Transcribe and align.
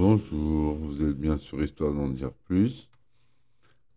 Bonjour, 0.00 0.76
vous 0.76 1.02
êtes 1.02 1.18
bien 1.18 1.38
sur 1.38 1.60
Histoire 1.60 1.92
d'en 1.92 2.08
dire 2.08 2.30
plus. 2.44 2.88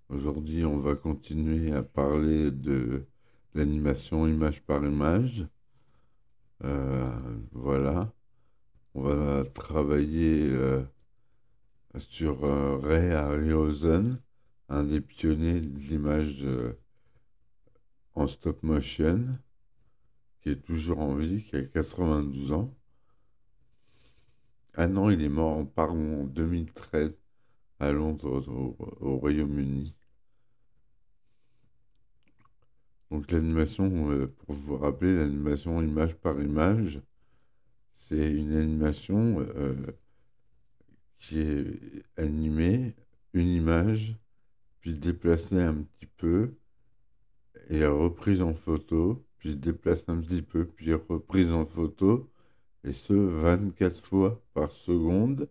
Aujourd'hui, 0.09 0.65
on 0.65 0.79
va 0.79 0.95
continuer 0.95 1.73
à 1.73 1.83
parler 1.83 2.49
de 2.49 3.05
l'animation 3.53 4.25
image 4.25 4.63
par 4.63 4.83
image. 4.83 5.45
Euh, 6.63 7.07
voilà. 7.51 8.11
On 8.95 9.03
va 9.03 9.43
travailler 9.53 10.49
euh, 10.49 10.81
sur 11.99 12.45
euh, 12.45 12.77
Ray 12.77 13.11
Harryhausen, 13.11 14.19
un 14.69 14.83
des 14.83 15.01
pionniers 15.01 15.61
de 15.61 15.77
l'image 15.81 16.43
en 18.15 18.25
stop 18.25 18.63
motion, 18.63 19.23
qui 20.41 20.49
est 20.49 20.65
toujours 20.65 20.97
en 20.97 21.13
vie, 21.13 21.43
qui 21.43 21.57
a 21.57 21.61
92 21.61 22.53
ans. 22.53 22.75
Ah 24.75 24.87
non, 24.87 25.09
il 25.11 25.21
est 25.21 25.29
mort 25.29 25.65
en 25.77 26.23
2013 26.25 27.13
à 27.79 27.91
Londres, 27.91 28.47
au, 28.47 29.17
Royaume-Uni. 29.17 29.93
Donc 33.11 33.29
l'animation, 33.31 34.11
euh, 34.11 34.27
pour 34.27 34.55
vous 34.55 34.77
rappeler, 34.77 35.15
l'animation 35.15 35.81
image 35.81 36.15
par 36.15 36.39
image, 36.41 37.01
c'est 37.97 38.31
une 38.31 38.55
animation 38.55 39.41
euh, 39.55 39.75
qui 41.19 41.39
est 41.39 42.03
animée, 42.17 42.95
une 43.33 43.49
image, 43.49 44.15
puis 44.79 44.93
déplacée 44.95 45.61
un 45.61 45.83
petit 45.83 46.07
peu, 46.17 46.55
et 47.69 47.85
reprise 47.85 48.41
en 48.41 48.53
photo, 48.53 49.25
puis 49.37 49.57
déplacée 49.57 50.05
un 50.07 50.21
petit 50.21 50.41
peu, 50.41 50.65
puis 50.65 50.93
reprise 50.93 51.51
en 51.51 51.65
photo, 51.65 52.30
et 52.83 52.93
ce 52.93 53.13
24 53.13 54.03
fois 54.03 54.41
par 54.53 54.71
seconde, 54.71 55.47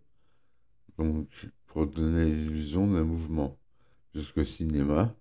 donc 0.97 1.27
pour 1.67 1.87
donner 1.87 2.25
l'illusion 2.25 2.87
d'un 2.91 3.03
mouvement. 3.03 3.57
Jusqu'au 4.13 4.43
cinéma, 4.43 5.15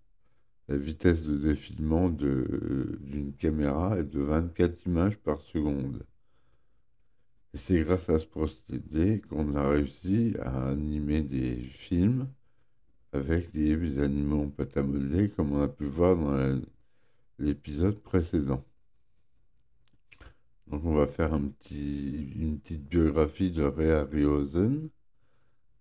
la 0.68 0.76
vitesse 0.76 1.22
de 1.22 1.36
défilement 1.36 2.08
d'une 2.08 3.32
caméra 3.38 3.98
est 3.98 4.04
de 4.04 4.20
24 4.20 4.86
images 4.86 5.16
par 5.18 5.40
seconde. 5.42 6.04
Et 7.54 7.58
c'est 7.58 7.82
grâce 7.82 8.08
à 8.08 8.18
ce 8.18 8.26
procédé 8.26 9.20
qu'on 9.28 9.54
a 9.56 9.68
réussi 9.68 10.34
à 10.40 10.68
animer 10.68 11.22
des 11.22 11.56
films 11.56 12.28
avec 13.12 13.52
des 13.52 13.98
animaux 13.98 14.52
modeler, 14.76 15.30
comme 15.30 15.52
on 15.52 15.62
a 15.62 15.68
pu 15.68 15.84
voir 15.86 16.16
dans 16.16 16.60
l'épisode 17.38 17.98
précédent. 18.00 18.64
Donc 20.70 20.84
on 20.84 20.94
va 20.94 21.08
faire 21.08 21.34
une 21.34 21.50
petite 21.50 22.88
biographie 22.88 23.50
de 23.50 23.64
Ray 23.64 23.90
Harryhausen. 23.90 24.88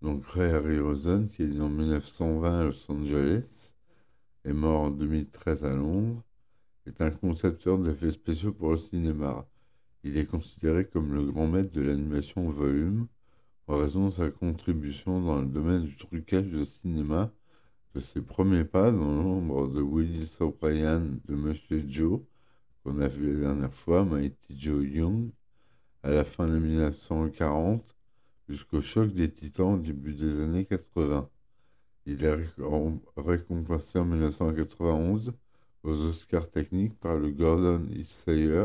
Donc 0.02 0.26
Ray 0.26 0.50
Harryhausen, 0.50 1.28
qui 1.28 1.44
est 1.44 1.46
né 1.46 1.60
en 1.60 1.68
1920 1.68 2.58
à 2.58 2.64
Los 2.64 2.90
Angeles, 2.90 3.70
est 4.44 4.52
mort 4.52 4.80
en 4.80 4.90
2013 4.90 5.64
à 5.64 5.72
Londres, 5.76 6.20
est 6.86 7.00
un 7.02 7.12
concepteur 7.12 7.78
d'effets 7.78 8.10
spéciaux 8.10 8.52
pour 8.52 8.72
le 8.72 8.78
cinéma. 8.78 9.46
Il 10.02 10.18
est 10.18 10.26
considéré 10.26 10.84
comme 10.84 11.14
le 11.14 11.24
grand 11.24 11.46
maître 11.46 11.70
de 11.70 11.82
l'animation 11.82 12.50
volume 12.50 13.06
en 13.68 13.76
raison 13.76 14.08
de 14.08 14.14
sa 14.14 14.28
contribution 14.28 15.20
dans 15.22 15.40
le 15.40 15.46
domaine 15.46 15.84
du 15.84 15.96
trucage 15.96 16.48
de 16.48 16.64
cinéma, 16.64 17.30
de 17.94 18.00
ses 18.00 18.22
premiers 18.22 18.64
pas 18.64 18.90
dans 18.90 19.22
l'ombre 19.22 19.68
de 19.68 19.82
Willis 19.82 20.36
O'Brien 20.40 21.00
de 21.28 21.36
Monsieur 21.36 21.84
Joe 21.86 22.22
qu'on 22.82 23.00
a 23.00 23.08
vu 23.08 23.34
la 23.34 23.40
dernière 23.40 23.74
fois, 23.74 24.04
Mighty 24.04 24.58
Joe 24.58 24.86
Young, 24.86 25.30
à 26.02 26.10
la 26.10 26.24
fin 26.24 26.48
de 26.48 26.58
1940 26.58 27.84
jusqu'au 28.48 28.80
choc 28.80 29.12
des 29.12 29.30
titans 29.30 29.74
au 29.74 29.78
début 29.78 30.14
des 30.14 30.40
années 30.40 30.64
80. 30.64 31.28
Il 32.06 32.24
est 32.24 32.36
récompensé 33.16 33.98
en 33.98 34.04
1991 34.04 35.32
aux 35.82 35.90
Oscars 35.90 36.50
techniques 36.50 36.98
par 36.98 37.16
le 37.16 37.30
Gordon 37.30 37.86
Sayer 38.06 38.64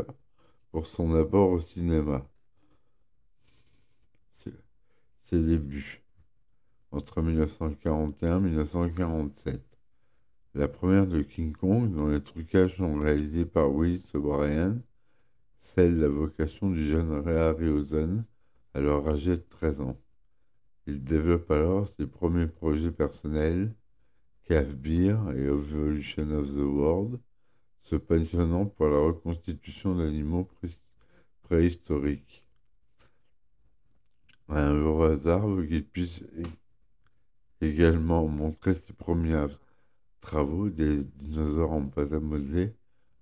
pour 0.72 0.86
son 0.86 1.14
apport 1.14 1.50
au 1.50 1.60
cinéma. 1.60 2.26
Ses 5.28 5.42
débuts 5.42 6.02
entre 6.92 7.20
1941 7.20 8.38
et 8.38 8.40
1947. 8.40 9.65
La 10.56 10.68
première 10.68 11.06
de 11.06 11.20
King 11.20 11.52
Kong, 11.52 11.92
dont 11.94 12.06
les 12.06 12.22
trucages 12.22 12.78
sont 12.78 12.98
réalisés 12.98 13.44
par 13.44 13.70
Willis 13.70 14.06
O'Brien, 14.14 14.80
scelle 15.58 15.98
la 15.98 16.08
vocation 16.08 16.70
du 16.70 16.82
jeune 16.82 17.12
Ray 17.12 17.36
Harryhausen, 17.36 18.24
alors 18.72 19.06
âgé 19.06 19.32
de 19.32 19.44
13 19.50 19.82
ans. 19.82 20.00
Il 20.86 21.04
développe 21.04 21.50
alors 21.50 21.86
ses 21.98 22.06
premiers 22.06 22.46
projets 22.46 22.90
personnels, 22.90 23.74
Cave 24.44 24.72
Beer 24.72 25.18
et 25.36 25.42
Evolution 25.42 26.30
of 26.30 26.48
the 26.48 26.64
World, 26.64 27.20
se 27.82 27.96
passionnant 27.96 28.64
pour 28.64 28.86
la 28.86 28.98
reconstitution 28.98 29.94
d'animaux 29.94 30.48
préhistoriques. 31.42 32.46
Un 34.48 34.72
heureux 34.72 35.10
hasard 35.12 35.46
veut 35.48 35.66
qu'il 35.66 35.84
puisse 35.84 36.24
également 37.60 38.26
montrer 38.26 38.72
ses 38.72 38.94
premiers 38.94 39.34
travaux 40.20 40.68
des 40.70 41.04
dinosaures 41.04 41.72
en 41.72 41.90
modeler 42.20 42.74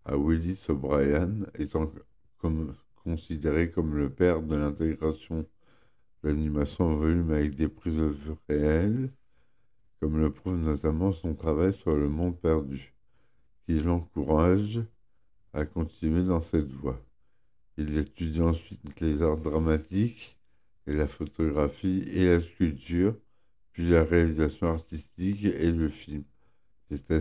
à 0.05 0.17
Willis 0.17 0.65
O'Brien, 0.69 1.31
étant 1.59 1.91
considéré 3.03 3.71
comme 3.71 3.97
le 3.97 4.11
père 4.11 4.43
de 4.43 4.57
l'intégration 4.57 5.47
d'animation 6.23 6.87
en 6.87 6.97
volume 6.97 7.31
avec 7.33 7.55
des 7.55 7.69
prises 7.69 7.97
de 7.97 8.05
vue 8.05 8.33
réelles, 8.49 9.11
comme 10.01 10.19
le 10.19 10.31
prouve 10.31 10.57
notamment 10.57 11.13
son 11.13 11.35
travail 11.35 11.75
sur 11.75 11.97
le 11.97 12.09
monde 12.09 12.39
perdu, 12.39 12.95
qui 13.67 13.81
l'encourage 13.81 14.83
à 15.53 15.65
continuer 15.65 16.23
dans 16.25 16.41
cette 16.41 16.71
voie. 16.73 17.01
Il 17.77 17.97
étudie 17.97 18.41
ensuite 18.41 19.01
les 19.01 19.23
arts 19.23 19.39
dramatiques 19.39 20.39
et 20.87 20.93
la 20.93 21.07
photographie 21.07 22.05
et 22.09 22.27
la 22.27 22.41
sculpture, 22.41 23.17
puis 23.73 23.89
la 23.89 24.05
réalisation 24.05 24.69
artistique 24.69 25.45
et 25.45 25.71
le 25.71 25.89
film. 25.89 26.25
C'est 26.91 27.11
à 27.11 27.21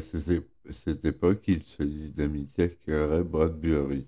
cette 0.72 1.06
époque 1.06 1.42
qu'il 1.42 1.64
se 1.64 1.84
lie 1.84 2.12
d'amitié 2.12 2.66
avec 2.66 2.80
Ray 2.88 3.24
Bradbury. 3.24 4.08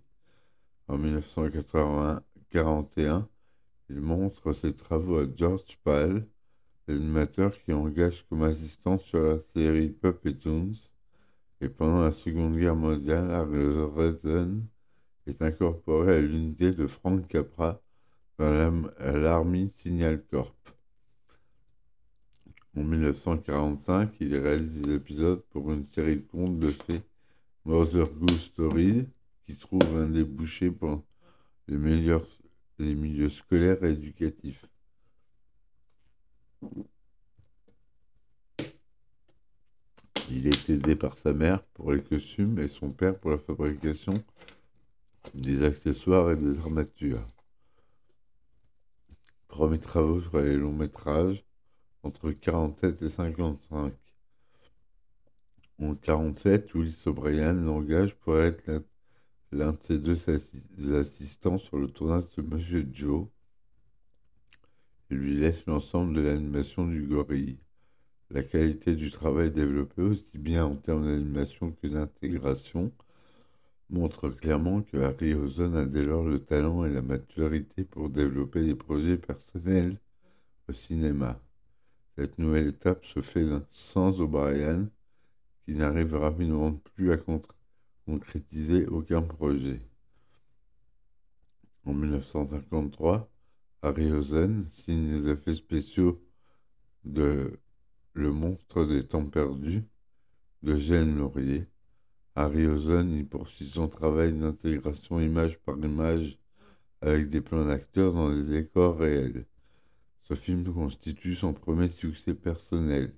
En 0.88 0.97
1941, 0.97 3.27
il 3.89 4.01
montre 4.01 4.53
ses 4.53 4.73
travaux 4.73 5.19
à 5.19 5.25
George 5.35 5.77
Pal, 5.83 6.25
l'animateur 6.88 7.51
qui 7.63 7.73
engage 7.73 8.25
comme 8.29 8.43
assistant 8.43 8.97
sur 8.99 9.21
la 9.21 9.39
série 9.55 9.89
Puppet 9.89 10.33
Toons. 10.33 10.73
Et 11.61 11.69
pendant 11.69 12.03
la 12.03 12.11
Seconde 12.11 12.57
Guerre 12.57 12.75
mondiale, 12.75 13.31
Harryhausen 13.31 14.66
est 15.25 15.41
incorporé 15.41 16.16
à 16.16 16.22
l'unité 16.22 16.72
de 16.72 16.85
Frank 16.85 17.27
Capra 17.27 17.81
dans 18.37 18.83
l'Army 18.99 19.72
Signal 19.77 20.22
Corps. 20.29 20.53
En 22.78 22.84
1945, 22.84 24.18
il 24.19 24.36
réalise 24.36 24.81
des 24.81 24.96
épisodes 24.96 25.41
pour 25.52 25.72
une 25.72 25.88
série 25.88 26.18
de 26.18 26.28
contes 26.28 26.59
de 26.59 26.72
fées, 26.72 27.02
Mother 27.63 28.09
Goose 28.09 28.41
Stories, 28.41 29.08
qui 29.46 29.56
trouve 29.56 29.96
un 29.96 30.08
débouché 30.08 30.69
pour 30.72 31.02
les 31.69 31.78
milieux 31.78 33.29
scolaires 33.29 33.82
et 33.84 33.91
éducatifs. 33.91 34.66
Il 40.29 40.47
est 40.47 40.70
aidé 40.70 40.97
par 40.97 41.17
sa 41.17 41.32
mère 41.32 41.64
pour 41.76 41.94
les 41.94 42.03
costumes 42.03 42.59
et 42.59 42.67
son 42.67 42.91
père 42.91 43.17
pour 43.17 43.32
la 43.32 43.38
fabrication 43.38 44.22
des 45.34 45.64
accessoires 45.64 46.32
et 46.32 46.35
des 46.35 46.59
armatures. 46.59 47.26
Premier 49.47 49.79
travaux 49.79 50.20
sur 50.20 50.41
les 50.41 50.58
longs 50.58 50.73
métrages, 50.73 51.46
entre 52.05 52.31
47 52.31 53.02
et 53.02 53.09
55. 53.09 53.93
En 55.79 55.96
47, 55.96 56.73
Willis 56.75 57.03
O'Brien 57.07 57.53
l'engage 57.53 58.16
pour 58.16 58.40
être 58.40 58.84
l'un 59.52 59.73
de 59.73 59.78
ses 59.81 59.97
deux 59.97 60.96
assistants 60.96 61.57
sur 61.57 61.78
le 61.78 61.87
tournage 61.87 62.29
de 62.37 62.43
Monsieur 62.43 62.87
Joe 62.93 63.28
et 65.09 65.16
lui 65.16 65.35
laisse 65.35 65.66
l'ensemble 65.66 66.13
de 66.13 66.22
l'animation 66.22 66.85
du 66.87 67.02
gorille. 67.03 67.57
La 68.29 68.43
qualité 68.43 68.96
du 68.96 69.11
travail 69.11 69.51
développé, 69.51 70.01
aussi 70.01 70.37
bien 70.37 70.66
en 70.66 70.75
termes 70.75 71.05
d'animation 71.05 71.72
que 71.72 71.87
d'intégration, 71.87 72.91
montre 73.90 74.29
clairement 74.29 74.81
que 74.81 74.97
Harryhausen 74.97 75.75
a 75.75 75.85
dès 75.85 76.03
lors 76.03 76.23
le 76.23 76.40
talent 76.40 76.85
et 76.85 76.91
la 76.91 77.01
maturité 77.01 77.84
pour 77.84 78.09
développer 78.09 78.63
des 78.63 78.75
projets 78.75 79.17
personnels 79.17 79.99
au 80.67 80.73
cinéma. 80.73 81.40
Cette 82.17 82.40
nouvelle 82.40 82.67
étape 82.67 83.06
se 83.06 83.22
fait 83.22 83.46
sans 83.72 84.22
O'Brien, 84.22 84.90
qui 85.66 85.73
n'arrive 85.73 86.16
rapidement 86.16 86.72
plus 86.96 87.12
à 87.12 87.17
concrétiser 88.06 88.85
aucun 88.88 89.22
projet. 89.22 89.82
En 91.84 91.94
1953, 91.94 93.29
Harryhausen 93.82 94.66
signe 94.70 95.12
les 95.12 95.29
effets 95.29 95.56
spéciaux 95.56 96.23
de 97.03 97.59
Le 98.14 98.32
monstre 98.32 98.85
des 98.85 99.06
temps 99.06 99.26
perdus 99.26 99.84
de 100.64 100.78
Jeanne 100.78 101.18
Laurier. 101.18 101.68
Harryhausen 102.35 103.11
y 103.14 103.23
poursuit 103.23 103.68
son 103.68 103.90
travail 103.90 104.32
d'intégration 104.32 105.20
image 105.20 105.59
par 105.59 105.78
image 105.78 106.40
avec 107.02 107.29
des 107.29 107.41
plans 107.41 107.66
d'acteurs 107.66 108.14
dans 108.14 108.34
des 108.34 108.44
décors 108.44 108.97
réels. 108.97 109.46
Ce 110.27 110.33
film 110.33 110.73
constitue 110.73 111.35
son 111.35 111.53
premier 111.53 111.87
succès 111.89 112.33
personnel. 112.33 113.13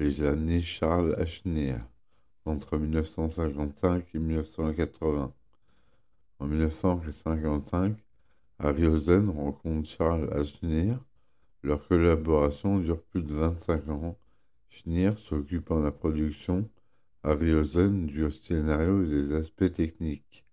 Les 0.00 0.24
années 0.24 0.62
Charles 0.62 1.14
Ashner, 1.16 1.76
entre 2.44 2.76
1955 2.76 4.04
et 4.12 4.18
1980. 4.18 5.32
En 6.40 6.46
1955, 6.46 7.96
Harryhausen 8.58 9.30
rencontre 9.30 9.88
Charles 9.88 10.32
Ashner. 10.32 10.96
Leur 11.62 11.86
collaboration 11.86 12.80
dure 12.80 13.02
plus 13.04 13.22
de 13.22 13.32
25 13.32 13.88
ans. 13.90 14.18
Schneer 14.70 15.12
s'occupe 15.18 15.70
en 15.70 15.78
la 15.78 15.92
production, 15.92 16.68
Harryhausen 17.22 18.06
du 18.06 18.28
scénario 18.32 19.04
et 19.04 19.08
des 19.08 19.34
aspects 19.34 19.72
techniques. 19.72 20.45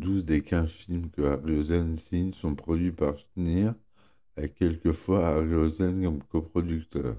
12 0.00 0.24
des 0.24 0.40
15 0.40 0.70
films 0.70 1.10
que 1.10 1.20
Harryhausen 1.20 1.98
signe 1.98 2.32
sont 2.32 2.54
produits 2.54 2.90
par 2.90 3.18
Schneer, 3.18 3.72
avec 4.34 4.54
quelquefois 4.54 5.28
Harryhausen 5.28 6.02
comme 6.02 6.22
coproducteur. 6.22 7.16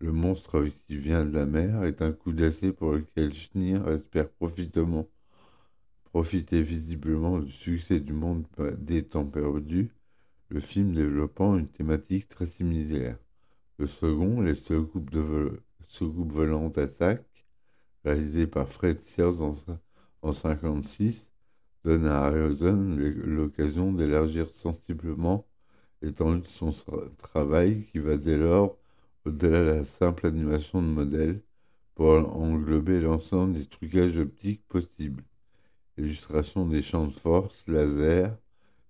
Le 0.00 0.10
monstre 0.10 0.66
qui 0.86 0.98
vient 0.98 1.24
de 1.24 1.32
la 1.32 1.46
mer 1.46 1.84
est 1.84 2.02
un 2.02 2.10
coup 2.10 2.32
d'essai 2.32 2.72
pour 2.72 2.94
lequel 2.94 3.32
Schneer 3.32 3.80
espère 3.86 4.28
profiter 6.10 6.60
visiblement 6.60 7.38
du 7.38 7.52
succès 7.52 8.00
du 8.00 8.12
monde 8.12 8.44
des 8.78 9.04
temps 9.04 9.24
perdus, 9.24 9.92
le 10.48 10.58
film 10.58 10.92
développant 10.92 11.56
une 11.56 11.68
thématique 11.68 12.28
très 12.28 12.46
similaire. 12.46 13.16
Le 13.78 13.86
second, 13.86 14.40
Les 14.40 14.56
soucoupes, 14.56 15.10
de 15.10 15.62
volantes 16.32 16.78
attaque, 16.78 17.46
réalisé 18.04 18.48
par 18.48 18.68
Fred 18.68 19.00
Sears 19.04 19.40
en 19.40 19.50
1956, 19.52 21.30
donne 21.84 22.06
à 22.06 22.24
Harryhausen 22.24 22.96
l'occasion 22.96 23.92
d'élargir 23.92 24.48
sensiblement 24.56 25.46
l'étendue 26.02 26.42
de 26.42 26.48
son 26.48 26.74
travail 27.18 27.84
qui 27.92 27.98
va 27.98 28.16
dès 28.16 28.36
lors 28.36 28.76
au-delà 29.24 29.60
de 29.60 29.70
la 29.78 29.84
simple 29.84 30.26
animation 30.26 30.82
de 30.82 30.86
modèles 30.86 31.40
pour 31.94 32.10
englober 32.36 33.00
l'ensemble 33.00 33.54
des 33.54 33.66
trucages 33.66 34.18
optiques 34.18 34.66
possibles. 34.68 35.22
Illustration 35.96 36.66
des 36.66 36.82
champs 36.82 37.06
de 37.06 37.12
force, 37.12 37.66
laser, 37.68 38.36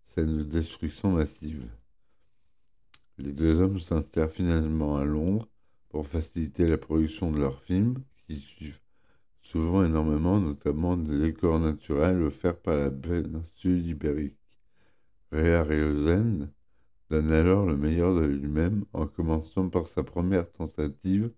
scène 0.07 0.39
de 0.39 0.43
destruction 0.43 1.13
massive. 1.13 1.69
Les 3.19 3.33
deux 3.33 3.61
hommes 3.61 3.79
s'installent 3.79 4.29
finalement 4.29 4.97
à 4.97 5.05
Londres 5.05 5.49
pour 5.91 6.07
faciliter 6.07 6.67
la 6.67 6.79
production 6.79 7.31
de 7.31 7.39
leurs 7.39 7.63
films, 7.63 8.03
qui 8.27 8.43
souvent 9.55 9.85
énormément, 9.85 10.41
notamment 10.41 10.97
des 10.97 11.17
décors 11.17 11.61
naturels 11.61 12.21
offerts 12.23 12.59
par 12.59 12.77
la 12.77 12.91
péninsule 12.91 13.87
ibérique. 13.87 14.37
Réa 15.31 15.63
Réozen 15.63 16.51
donne 17.09 17.31
alors 17.31 17.65
le 17.65 17.77
meilleur 17.77 18.17
de 18.17 18.27
lui-même 18.27 18.85
en 18.93 19.07
commençant 19.07 19.69
par 19.69 19.87
sa 19.87 20.03
première 20.03 20.51
tentative 20.51 21.31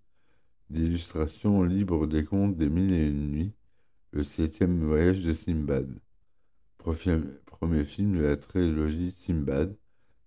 d'illustration 0.71 1.61
libre 1.61 2.07
des 2.07 2.25
contes 2.25 2.57
des 2.57 2.69
mille 2.69 2.91
et 2.91 3.07
une 3.07 3.29
nuits, 3.29 3.53
le 4.13 4.23
septième 4.23 4.83
voyage 4.83 5.21
de 5.21 5.35
Simbad. 5.35 5.87
Premier 6.79 7.83
film 7.83 8.17
de 8.17 8.23
la 8.23 8.35
trilogie 8.35 9.11
Simbad, 9.11 9.77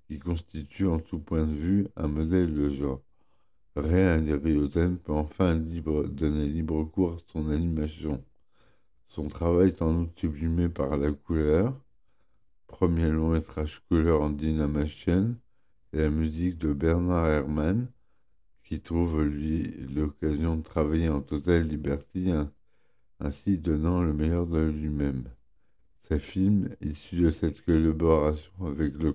qui 0.06 0.20
constitue 0.20 0.86
en 0.86 1.00
tout 1.00 1.18
point 1.18 1.44
de 1.44 1.56
vue 1.56 1.88
un 1.96 2.06
modèle 2.06 2.54
de 2.54 2.68
genre. 2.68 3.02
Harryhausen 3.76 4.98
peut 4.98 5.12
enfin 5.12 5.54
donner 5.54 6.46
libre 6.46 6.84
cours 6.84 7.14
à 7.14 7.18
son 7.32 7.50
animation. 7.50 8.22
Son 9.08 9.28
travail 9.28 9.68
est 9.68 9.82
en 9.82 10.02
outre 10.02 10.18
sublimé 10.18 10.68
par 10.68 10.96
la 10.96 11.12
couleur, 11.12 11.74
premier 12.66 13.08
long 13.08 13.30
métrage 13.30 13.80
couleur 13.88 14.22
en 14.22 14.30
Dynamation, 14.30 15.36
et 15.92 15.98
la 15.98 16.10
musique 16.10 16.58
de 16.58 16.72
Bernard 16.72 17.26
Herrmann, 17.28 17.88
qui 18.64 18.80
trouve 18.80 19.22
lui 19.22 19.72
l'occasion 19.94 20.56
de 20.56 20.62
travailler 20.62 21.08
en 21.08 21.20
totale 21.20 21.66
liberté, 21.66 22.32
ainsi 23.18 23.58
donnant 23.58 24.02
le 24.02 24.12
meilleur 24.12 24.46
de 24.46 24.60
lui-même. 24.60 25.24
Ces 26.02 26.18
films, 26.18 26.68
issus 26.80 27.16
de 27.22 27.30
cette 27.30 27.64
collaboration 27.64 28.52
avec 28.66 28.94
le 28.94 29.12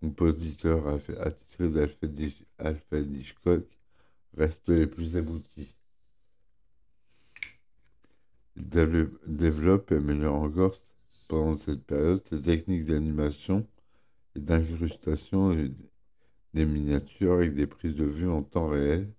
compositeur 0.00 0.86
attitré 1.20 1.68
d'Alfred 1.68 2.14
Hitchcock, 2.92 3.64
restent 4.36 4.68
les 4.68 4.86
plus 4.86 5.16
aboutis. 5.16 5.74
Il 8.56 8.68
développe 9.26 9.92
et 9.92 9.96
améliore 9.96 10.34
encore 10.34 10.74
pendant 11.28 11.56
cette 11.56 11.84
période 11.84 12.22
ses 12.28 12.40
techniques 12.40 12.84
d'animation 12.84 13.66
et 14.36 14.40
d'incrustation 14.40 15.54
des 16.54 16.66
miniatures 16.66 17.32
avec 17.32 17.54
des 17.54 17.66
prises 17.66 17.94
de 17.94 18.04
vue 18.04 18.28
en 18.28 18.42
temps 18.42 18.68
réel, 18.68 19.10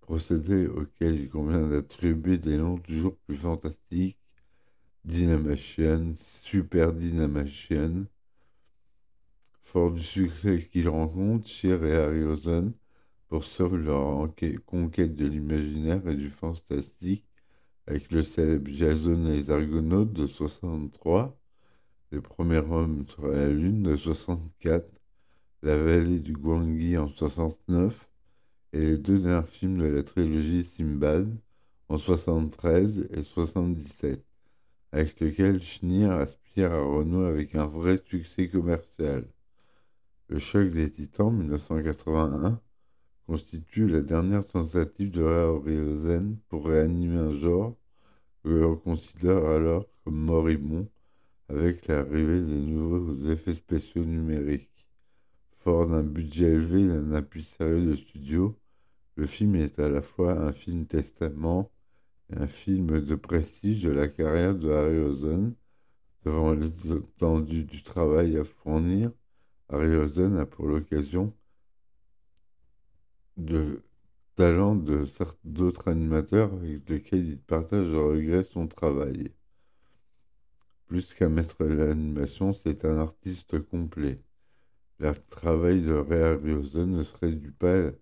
procédé 0.00 0.66
auquel 0.66 1.20
il 1.20 1.28
convient 1.28 1.68
d'attribuer 1.68 2.38
des 2.38 2.56
noms 2.56 2.78
toujours 2.78 3.16
plus 3.26 3.36
fantastiques, 3.36 4.16
Dynamation, 5.04 6.14
Super 6.42 6.92
Dynamation. 6.92 8.06
Fort 9.62 9.92
du 9.92 10.02
succès 10.02 10.68
qu'ils 10.70 10.88
rencontrent, 10.88 11.48
Cher 11.48 11.84
et 11.84 11.96
Harryhausen 11.96 12.72
poursuivent 13.28 13.76
leur 13.76 14.28
conquête 14.66 15.14
de 15.14 15.26
l'imaginaire 15.26 16.06
et 16.08 16.16
du 16.16 16.28
fantastique 16.28 17.24
avec 17.86 18.10
le 18.10 18.22
célèbre 18.22 18.70
Jason 18.70 19.26
et 19.26 19.36
les 19.36 19.50
Argonautes 19.50 20.12
de 20.12 20.26
63, 20.26 21.36
le 22.10 22.20
premier 22.20 22.58
homme 22.58 23.04
sur 23.08 23.26
la 23.28 23.48
Lune 23.48 23.82
de 23.82 23.96
64, 23.96 24.86
La 25.62 25.76
vallée 25.76 26.20
du 26.20 26.32
Gwangi 26.32 26.96
en 26.98 27.08
69 27.08 28.08
et 28.72 28.80
les 28.80 28.98
deux 28.98 29.18
derniers 29.18 29.46
films 29.46 29.78
de 29.78 29.86
la 29.86 30.02
trilogie 30.02 30.64
Simbad 30.64 31.36
en 31.88 31.98
73 31.98 33.08
et 33.12 33.22
77, 33.22 34.24
avec 34.92 35.20
lesquels 35.20 35.62
Schneer 35.62 36.10
aspire 36.10 36.72
à 36.72 36.80
renouer 36.80 37.28
avec 37.28 37.54
un 37.54 37.66
vrai 37.66 37.98
succès 37.98 38.48
commercial. 38.48 39.26
Le 40.30 40.38
choc 40.38 40.70
des 40.70 40.88
titans 40.88 41.32
1981 41.32 42.60
constitue 43.26 43.88
la 43.88 44.00
dernière 44.00 44.46
tentative 44.46 45.10
de 45.10 45.24
Harryhausen 45.24 46.38
pour 46.48 46.68
réanimer 46.68 47.18
un 47.18 47.34
genre 47.34 47.76
que 48.44 48.50
l'on 48.50 48.76
considère 48.76 49.44
alors 49.44 49.86
comme 50.04 50.14
moribond 50.14 50.88
avec 51.48 51.88
l'arrivée 51.88 52.42
des 52.42 52.60
nouveaux 52.60 53.28
effets 53.28 53.54
spéciaux 53.54 54.04
numériques. 54.04 54.86
Fort 55.64 55.88
d'un 55.88 56.04
budget 56.04 56.52
élevé 56.52 56.82
et 56.82 56.86
d'un 56.86 57.12
appui 57.12 57.42
sérieux 57.42 57.86
de 57.86 57.96
studio, 57.96 58.56
le 59.16 59.26
film 59.26 59.56
est 59.56 59.80
à 59.80 59.88
la 59.88 60.00
fois 60.00 60.40
un 60.40 60.52
film 60.52 60.86
testament 60.86 61.72
et 62.32 62.36
un 62.36 62.46
film 62.46 63.00
de 63.00 63.14
prestige 63.16 63.82
de 63.82 63.90
la 63.90 64.06
carrière 64.06 64.54
de 64.54 64.70
Harryhausen. 64.70 65.56
Devant 66.24 66.52
l'étendue 66.52 67.64
du 67.64 67.82
travail 67.82 68.36
à 68.36 68.44
fournir, 68.44 69.10
Harryhausen 69.72 70.36
a 70.36 70.46
pour 70.46 70.66
l'occasion 70.66 71.32
de 73.36 73.82
talent 74.34 74.74
de 74.74 75.06
d'autres 75.44 75.88
animateurs 75.88 76.52
avec 76.52 76.88
lesquels 76.88 77.26
il 77.26 77.38
partage 77.38 77.86
le 77.86 78.00
regret 78.00 78.42
son 78.42 78.66
travail. 78.66 79.32
Plus 80.86 81.14
qu'un 81.14 81.28
maître 81.28 81.64
de 81.64 81.72
l'animation, 81.72 82.52
c'est 82.52 82.84
un 82.84 82.98
artiste 82.98 83.60
complet. 83.60 84.20
Le 84.98 85.12
travail 85.30 85.82
de 85.82 85.94
Ray 85.94 86.22
Harryhausen 86.22 86.90
ne 86.90 87.02
se 87.04 87.16
réduit 87.18 87.52
pas 87.52 87.92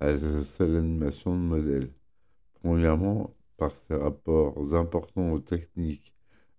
à 0.00 0.12
la 0.12 0.44
seule 0.44 0.76
animation 0.76 1.34
de 1.34 1.40
modèle. 1.40 1.90
Premièrement, 2.62 3.34
par 3.56 3.74
ses 3.74 3.94
rapports 3.94 4.74
importants 4.74 5.32
aux 5.32 5.40
techniques 5.40 6.13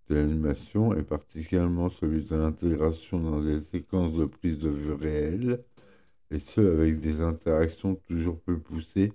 de 0.09 0.15
l'animation 0.15 0.93
et 0.95 1.03
particulièrement 1.03 1.89
celui 1.89 2.23
de 2.23 2.35
l'intégration 2.35 3.19
dans 3.19 3.41
des 3.41 3.59
séquences 3.59 4.13
de 4.13 4.25
prise 4.25 4.59
de 4.59 4.69
vue 4.69 4.93
réelles, 4.93 5.63
et 6.31 6.39
ce 6.39 6.61
avec 6.61 6.99
des 6.99 7.21
interactions 7.21 7.95
toujours 7.95 8.39
plus 8.39 8.59
poussées 8.59 9.13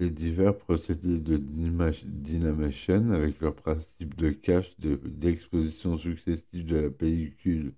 les 0.00 0.10
divers 0.10 0.56
procédés 0.56 1.18
de 1.18 1.36
dynamation 1.36 3.10
avec 3.12 3.40
leur 3.40 3.54
principe 3.54 4.16
de 4.16 4.30
cache, 4.30 4.74
d'exposition 4.78 5.96
successive 5.96 6.66
de 6.66 6.76
la 6.76 6.90
pellicule, 6.90 7.72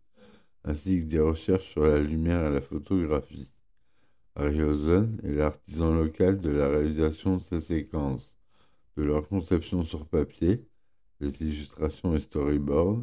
ainsi 0.64 1.00
que 1.00 1.04
des 1.04 1.20
recherches 1.20 1.70
sur 1.70 1.84
la 1.84 2.00
lumière 2.00 2.46
et 2.46 2.54
la 2.54 2.60
photographie. 2.60 3.50
Harryhausen 4.34 5.20
est 5.24 5.32
l'artisan 5.32 5.94
local 5.94 6.40
de 6.40 6.50
la 6.50 6.68
réalisation 6.68 7.36
de 7.36 7.42
ces 7.42 7.60
séquences, 7.60 8.30
de 8.96 9.02
leur 9.02 9.28
conception 9.28 9.82
sur 9.84 10.06
papier, 10.06 10.66
des 11.20 11.42
illustrations 11.42 12.14
et 12.14 12.20
storyboards, 12.20 13.02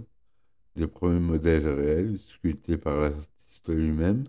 des 0.75 0.87
premiers 0.87 1.19
modèles 1.19 1.67
réels 1.67 2.17
sculptés 2.19 2.77
par 2.77 2.99
l'artiste 2.99 3.69
lui-même, 3.69 4.25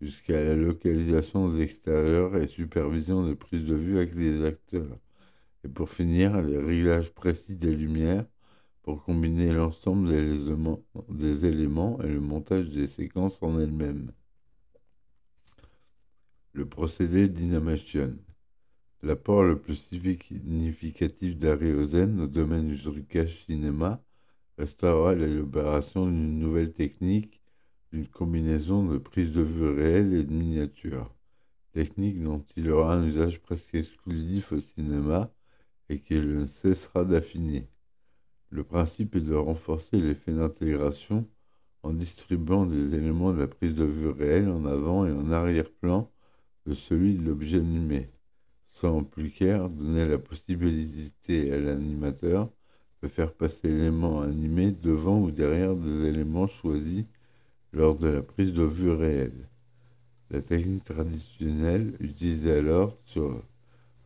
jusqu'à 0.00 0.42
la 0.42 0.54
localisation 0.54 1.48
des 1.48 1.62
extérieurs 1.62 2.36
et 2.36 2.46
supervision 2.46 3.26
de 3.26 3.34
prise 3.34 3.64
de 3.64 3.74
vue 3.74 3.96
avec 3.96 4.14
les 4.14 4.44
acteurs. 4.44 4.98
Et 5.64 5.68
pour 5.68 5.90
finir, 5.90 6.42
les 6.42 6.58
réglages 6.58 7.12
précis 7.12 7.56
des 7.56 7.74
lumières 7.74 8.26
pour 8.82 9.02
combiner 9.02 9.50
l'ensemble 9.52 10.10
des 10.10 11.46
éléments, 11.46 11.98
et 12.02 12.08
le 12.08 12.20
montage 12.20 12.68
des 12.68 12.86
séquences 12.86 13.42
en 13.42 13.58
elles-mêmes. 13.58 14.12
Le 16.52 16.66
procédé 16.66 17.28
Dynamation. 17.28 18.18
L'apport 19.04 19.42
le 19.44 19.58
plus 19.58 19.74
significatif 19.74 21.36
d'Ariosène 21.36 22.22
au 22.22 22.26
domaine 22.26 22.68
du 22.68 22.82
trucage 22.82 23.44
cinéma 23.44 24.02
restera 24.56 25.14
l'élaboration 25.14 26.06
d'une 26.06 26.38
nouvelle 26.38 26.72
technique 26.72 27.42
d'une 27.92 28.08
combinaison 28.08 28.82
de 28.86 28.96
prise 28.96 29.32
de 29.32 29.42
vue 29.42 29.68
réelle 29.68 30.14
et 30.14 30.24
de 30.24 30.32
miniature, 30.32 31.14
technique 31.72 32.22
dont 32.22 32.42
il 32.56 32.70
aura 32.70 32.94
un 32.94 33.06
usage 33.06 33.42
presque 33.42 33.74
exclusif 33.74 34.52
au 34.52 34.60
cinéma 34.60 35.30
et 35.90 36.00
qu'il 36.00 36.26
ne 36.26 36.46
cessera 36.46 37.04
d'affiner. 37.04 37.68
Le 38.48 38.64
principe 38.64 39.16
est 39.16 39.20
de 39.20 39.34
renforcer 39.34 40.00
l'effet 40.00 40.32
d'intégration 40.32 41.28
en 41.82 41.92
distribuant 41.92 42.64
des 42.64 42.94
éléments 42.94 43.34
de 43.34 43.40
la 43.40 43.48
prise 43.48 43.74
de 43.74 43.84
vue 43.84 44.08
réelle 44.08 44.48
en 44.48 44.64
avant 44.64 45.04
et 45.04 45.12
en 45.12 45.30
arrière-plan 45.30 46.10
de 46.64 46.72
celui 46.72 47.16
de 47.16 47.22
l'objet 47.22 47.58
animé, 47.58 48.13
sans 48.74 49.02
plus 49.04 49.30
clair 49.30 49.68
donner 49.68 50.06
la 50.06 50.18
possibilité 50.18 51.52
à 51.52 51.58
l'animateur 51.58 52.50
de 53.02 53.08
faire 53.08 53.32
passer 53.32 53.68
l'élément 53.68 54.20
animé 54.22 54.72
devant 54.72 55.20
ou 55.20 55.30
derrière 55.30 55.74
des 55.74 56.06
éléments 56.06 56.46
choisis 56.46 57.04
lors 57.72 57.96
de 57.96 58.08
la 58.08 58.22
prise 58.22 58.52
de 58.52 58.64
vue 58.64 58.92
réelle. 58.92 59.48
La 60.30 60.42
technique 60.42 60.84
traditionnelle 60.84 61.94
utilisée 62.00 62.52
alors 62.52 62.96
sur 63.04 63.42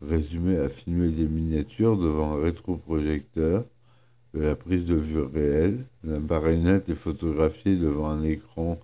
résumé 0.02 0.56
à 0.58 0.68
filmer 0.68 1.10
des 1.10 1.26
miniatures 1.26 1.96
devant 1.96 2.34
un 2.34 2.42
rétroprojecteur 2.42 3.64
de 4.34 4.40
la 4.40 4.54
prise 4.54 4.84
de 4.84 4.94
vue 4.94 5.22
réelle, 5.22 5.86
la 6.04 6.20
marionnette 6.20 6.88
est 6.88 6.94
photographiée 6.94 7.76
devant 7.76 8.10
un 8.10 8.22
écran 8.22 8.78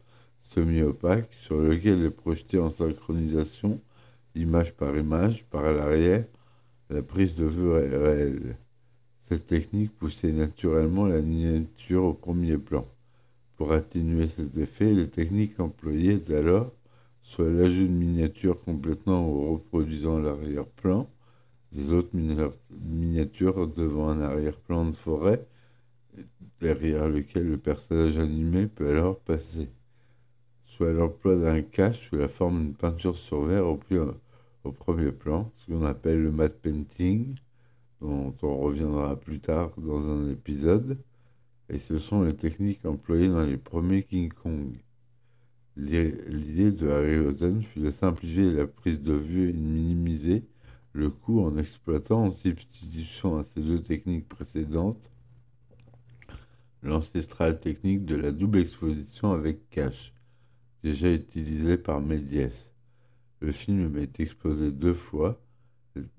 semi-opaque 0.55 1.31
sur 1.43 1.59
lequel 1.59 2.05
est 2.05 2.11
projetée 2.11 2.59
en 2.59 2.71
synchronisation, 2.71 3.81
image 4.35 4.75
par 4.75 4.97
image, 4.97 5.45
par 5.47 5.71
l'arrière, 5.73 6.25
la 6.91 7.03
prise 7.03 7.35
de 7.35 7.47
vue 7.47 7.71
réelle. 7.71 8.57
Cette 9.23 9.47
technique 9.47 9.97
poussait 9.97 10.33
naturellement 10.33 11.07
la 11.07 11.21
miniature 11.21 12.05
au 12.05 12.15
premier 12.15 12.59
plan. 12.59 12.87
Pour 13.57 13.73
atténuer 13.73 14.27
cet 14.27 14.57
effet, 14.57 14.93
les 14.93 15.09
techniques 15.09 15.59
employées 15.61 16.21
alors 16.31 16.73
soit 17.23 17.49
l'ajout 17.49 17.87
de 17.87 17.93
miniatures 17.93 18.61
complètement 18.63 19.27
ou 19.29 19.55
reproduisant 19.55 20.19
l'arrière-plan, 20.19 21.09
des 21.73 21.93
autres 21.93 22.15
miniatures 22.15 23.67
devant 23.67 24.09
un 24.11 24.21
arrière-plan 24.21 24.87
de 24.87 24.93
forêt, 24.95 25.45
derrière 26.61 27.09
lequel 27.09 27.49
le 27.49 27.57
personnage 27.57 28.19
animé 28.19 28.67
peut 28.67 28.91
alors 28.91 29.19
passer. 29.19 29.69
Soit 30.67 30.93
l'emploi 30.93 31.37
d'un 31.37 31.63
cache 31.63 32.09
sous 32.09 32.17
la 32.17 32.29
forme 32.29 32.61
d'une 32.61 32.75
peinture 32.75 33.17
sur 33.17 33.45
verre 33.45 33.67
au, 33.67 33.79
au 34.65 34.73
premier 34.73 35.13
plan, 35.13 35.53
ce 35.57 35.73
qu'on 35.73 35.85
appelle 35.85 36.23
le 36.23 36.33
matte 36.33 36.61
painting, 36.61 37.35
dont 38.01 38.35
on 38.43 38.57
reviendra 38.59 39.19
plus 39.19 39.41
tard 39.41 39.73
dans 39.77 40.11
un 40.11 40.31
épisode, 40.31 40.99
et 41.69 41.79
ce 41.79 41.99
sont 41.99 42.23
les 42.23 42.35
techniques 42.35 42.85
employées 42.85 43.29
dans 43.29 43.45
les 43.45 43.57
premiers 43.57 44.03
King 44.03 44.33
Kong. 44.33 44.77
L'idée 45.77 46.73
de 46.73 46.89
Harryhausen 46.89 47.63
fut 47.63 47.81
de 47.81 47.91
simplifier 47.91 48.53
la 48.53 48.67
prise 48.67 49.03
de 49.03 49.15
vue 49.15 49.49
et 49.49 49.53
de 49.53 49.59
minimiser 49.59 50.45
le 50.93 51.11
coût 51.11 51.41
en 51.41 51.57
exploitant 51.57 52.27
en 52.27 52.31
substitution 52.31 53.39
à 53.39 53.45
ces 53.45 53.61
deux 53.61 53.83
techniques 53.83 54.29
précédentes 54.29 55.11
l'ancestrale 56.85 57.59
technique 57.59 58.05
de 58.05 58.15
la 58.15 58.31
double 58.31 58.61
exposition 58.61 59.33
avec 59.33 59.71
cache, 59.71 60.13
déjà 60.83 61.11
utilisée 61.11 61.79
par 61.79 62.01
Méliès. 62.01 62.74
Le 63.45 63.53
film 63.53 63.95
est 63.99 64.21
exposé 64.21 64.71
deux 64.71 64.95
fois. 64.95 65.39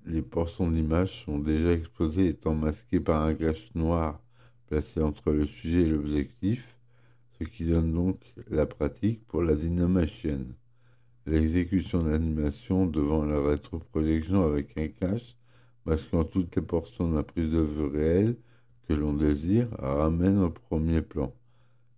Les 0.06 0.22
portions 0.22 0.70
d'image 0.70 1.24
sont 1.24 1.40
déjà 1.40 1.72
exposées 1.72 2.28
étant 2.28 2.54
masquées 2.54 3.00
par 3.00 3.24
un 3.24 3.34
cache 3.34 3.74
noir 3.74 4.22
placé 4.68 5.02
entre 5.02 5.32
le 5.32 5.48
sujet 5.48 5.82
et 5.82 5.90
l'objectif, 5.90 6.78
ce 7.40 7.46
qui 7.46 7.66
donne 7.66 7.92
donc 7.92 8.20
la 8.48 8.68
pratique 8.68 9.26
pour 9.26 9.42
la 9.42 9.56
dynamation 9.56 10.46
l'exécution 11.26 12.04
d'animation 12.04 12.86
devant 12.86 13.26
la 13.26 13.42
rétroprojection 13.42 14.46
avec 14.46 14.78
un 14.78 14.90
cache 14.90 15.36
masquant 15.88 16.26
toutes 16.26 16.56
les 16.56 16.62
portions 16.62 17.10
de 17.10 17.16
la 17.16 17.24
prise 17.24 17.50
de 17.50 17.62
vue 17.62 17.88
réelle 17.88 18.36
que 18.88 18.94
l'on 18.94 19.14
désire 19.14 19.68
ramène 19.80 20.44
au 20.44 20.52
premier 20.52 21.02
plan. 21.02 21.34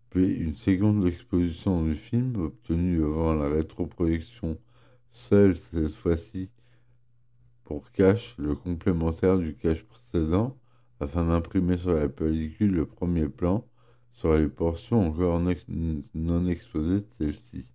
Puis 0.09 0.35
une 0.35 0.55
seconde 0.55 1.05
exposition 1.05 1.83
du 1.83 1.95
film 1.95 2.37
obtenue 2.37 2.99
devant 2.99 3.33
la 3.33 3.49
rétroprojection 3.49 4.57
seule 5.17 5.57
cette 5.57 5.89
fois-ci 5.89 6.49
pour 7.63 7.91
cache 7.91 8.35
le 8.37 8.55
complémentaire 8.55 9.37
du 9.39 9.55
cache 9.55 9.83
précédent 9.83 10.55
afin 10.99 11.25
d'imprimer 11.25 11.77
sur 11.77 11.95
la 11.95 12.07
pellicule 12.07 12.71
le 12.71 12.85
premier 12.85 13.27
plan 13.27 13.65
sur 14.13 14.37
les 14.37 14.47
portions 14.47 15.07
encore 15.07 15.41
non 16.13 16.47
exposées 16.47 17.01
de 17.01 17.07
celle-ci. 17.17 17.65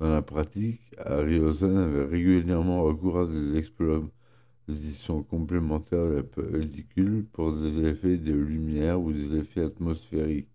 Dans 0.00 0.10
la 0.10 0.22
pratique, 0.22 0.80
Harryhausen 0.98 1.76
avait 1.76 2.06
régulièrement 2.06 2.82
recours 2.82 3.20
à 3.20 3.26
des 3.26 3.56
expositions 3.56 5.22
complémentaires 5.22 6.06
de 6.06 6.14
la 6.16 6.22
pellicule 6.22 7.26
pour 7.32 7.54
des 7.54 7.86
effets 7.86 8.16
de 8.16 8.32
lumière 8.32 9.00
ou 9.00 9.12
des 9.12 9.36
effets 9.36 9.64
atmosphériques, 9.64 10.50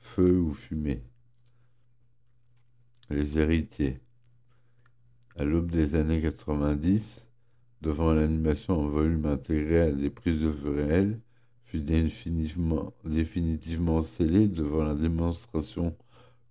feu 0.00 0.38
ou 0.38 0.54
fumée. 0.54 1.02
Les 3.10 3.38
héritiers. 3.38 4.00
À 5.36 5.44
l'aube 5.44 5.70
des 5.70 5.94
années 5.94 6.20
90, 6.20 7.26
devant 7.80 8.12
l'animation 8.12 8.74
en 8.80 8.88
volume 8.88 9.24
intégré 9.24 9.80
à 9.80 9.90
des 9.90 10.10
prises 10.10 10.40
de 10.40 10.48
vue 10.48 10.68
réelles, 10.68 11.20
fut 11.64 11.80
définitivement, 11.80 12.92
définitivement 13.04 14.02
scellé 14.02 14.46
devant 14.46 14.84
la 14.84 14.94
démonstration 14.94 15.96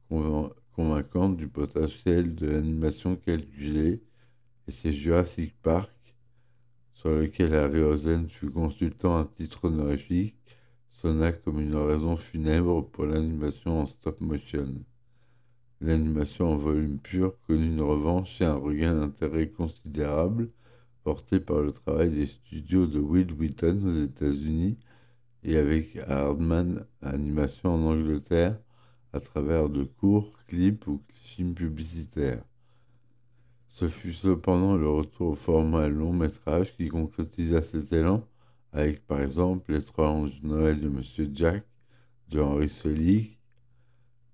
convaincante 0.10 1.38
du 1.38 1.48
potentiel 1.48 2.34
de 2.34 2.48
l'animation 2.48 3.16
calculée, 3.16 4.02
et 4.68 4.72
c'est 4.72 4.92
Jurassic 4.92 5.54
Park, 5.62 5.92
sur 6.94 7.12
lequel 7.12 7.54
Harryhausen 7.54 8.30
fut 8.30 8.50
consultant 8.50 9.20
à 9.20 9.26
titre 9.26 9.66
honorifique, 9.66 10.36
sonna 10.94 11.32
comme 11.32 11.60
une 11.60 11.76
raison 11.76 12.18
funèbre 12.18 12.90
pour 12.90 13.06
l'animation 13.06 13.82
en 13.82 13.86
stop 13.86 14.20
motion. 14.22 14.74
L'animation 15.82 16.54
en 16.54 16.58
volume 16.58 17.00
pur 17.00 17.34
connut 17.48 17.66
une 17.66 17.82
revanche 17.82 18.40
et 18.40 18.46
un 18.46 18.56
regain 18.56 18.94
d'intérêt 18.94 19.50
considérable 19.50 20.50
porté 21.04 21.40
par 21.40 21.62
le 21.62 21.72
travail 21.72 22.12
des 22.12 22.28
studios 22.28 22.86
de 22.86 23.00
Will 23.00 23.34
Wheaton 23.34 23.82
aux 23.84 24.04
États-Unis 24.04 24.78
et 25.44 25.58
avec 25.58 25.98
Hardman 26.08 26.86
Animation 27.02 27.74
en 27.74 27.94
Angleterre, 27.94 28.60
à 29.12 29.20
travers 29.20 29.70
de 29.70 29.84
courts 29.84 30.32
clips 30.48 30.86
ou 30.86 31.02
films 31.10 31.56
publicitaires. 31.56 32.44
Ce 33.70 33.88
fut 33.88 34.14
cependant 34.14 34.76
le 34.76 34.88
retour 34.88 35.30
au 35.30 35.36
format 35.36 35.88
long 35.88 36.14
métrage 36.14 36.76
qui 36.76 36.90
concrétisa 36.90 37.64
cet 37.64 37.92
élan 37.92 38.24
avec 38.72 39.06
par 39.08 39.22
exemple 39.22 39.72
L'étrange 39.72 40.42
Noël 40.44 40.80
de 40.80 40.90
Monsieur 40.90 41.30
Jack 41.34 41.64
de 42.30 42.40
Henry 42.40 42.70
Selick, 42.70 43.41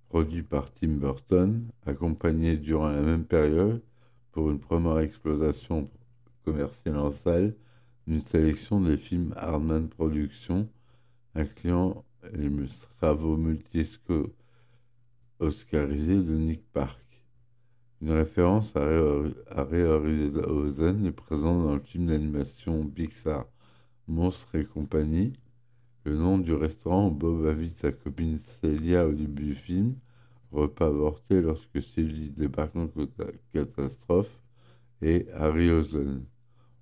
produit 0.09 0.43
par 0.43 0.73
Tim 0.73 0.97
Burton, 0.97 1.67
accompagné 1.85 2.55
durant 2.57 2.89
la 2.89 3.01
même 3.01 3.25
période 3.25 3.81
pour 4.31 4.49
une 4.49 4.59
première 4.59 4.99
exploitation 4.99 5.89
commerciale 6.45 6.97
en 6.97 7.11
salle 7.11 7.55
d'une 8.07 8.21
sélection 8.21 8.79
des 8.79 8.97
films 8.97 9.33
Hardman 9.35 9.89
Productions 9.89 10.69
incluant 11.35 12.05
les 12.33 12.49
travaux 12.97 13.37
multiscopes 13.37 14.33
oscarisé 15.39 16.15
de 16.15 16.35
Nick 16.35 16.63
Park. 16.71 16.99
Une 18.01 18.11
référence 18.11 18.75
à 18.75 18.83
Harryhausen 19.51 21.05
est 21.05 21.11
présente 21.11 21.63
dans 21.63 21.75
le 21.75 21.81
film 21.81 22.07
d'animation 22.07 22.85
Pixar 22.87 23.45
Monstres 24.07 24.55
et 24.55 24.65
compagnie. 24.65 25.33
Le 26.07 26.15
nom 26.15 26.37
du 26.37 26.53
restaurant 26.53 27.09
où 27.09 27.11
Bob 27.11 27.45
invite 27.47 27.79
sa 27.79 27.91
copine 27.91 28.37
Celia 28.37 29.05
au 29.05 29.11
début 29.11 29.43
du 29.43 29.55
film, 29.55 29.95
repas 30.53 30.87
avorté 30.87 31.41
lorsque 31.41 31.81
Celia 31.81 32.29
débarque 32.29 32.77
en 32.77 32.87
catastrophe, 33.51 34.31
et 35.01 35.27
Harryhausen. 35.33 36.23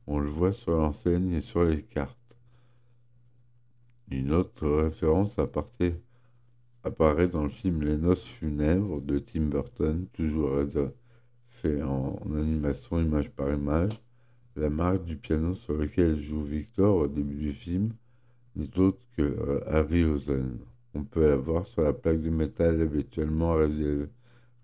On 0.06 0.20
le 0.20 0.30
voit 0.30 0.54
sur 0.54 0.74
l'enseigne 0.74 1.32
et 1.32 1.42
sur 1.42 1.64
les 1.64 1.82
cartes. 1.82 2.38
Une 4.12 4.32
autre 4.32 4.70
référence 4.70 5.40
apparaît 5.40 7.28
dans 7.28 7.46
le 7.46 7.50
film 7.50 7.82
Les 7.82 7.98
Noces 7.98 8.28
funèbres 8.28 9.02
de 9.02 9.18
Tim 9.18 9.46
Burton, 9.46 10.06
toujours 10.14 10.52
fait 11.50 11.82
en, 11.82 12.20
animation 12.36 13.02
image 13.02 13.32
par 13.32 13.52
image. 13.52 14.00
La 14.56 14.70
marque 14.70 15.04
du 15.04 15.18
piano 15.18 15.56
sur 15.56 15.74
lequel 15.74 16.22
joue 16.22 16.44
Victor 16.44 16.96
au 16.96 17.08
début 17.08 17.38
du 17.38 17.54
film 17.54 17.92
n'est 18.56 18.80
autre 18.80 19.00
que 19.18 19.24
euh, 19.24 19.60
Harryhausen. 19.68 20.60
On 20.94 21.04
peut 21.04 21.28
la 21.28 21.36
voir 21.36 21.68
sur 21.68 21.82
la 21.82 21.94
plaque 21.94 22.22
de 22.22 22.30
métal 22.30 22.82
habituellement 22.82 23.56